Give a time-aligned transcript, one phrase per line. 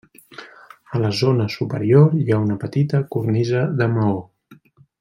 [0.99, 4.19] A la zona superior hi ha una petita cornisa de maó.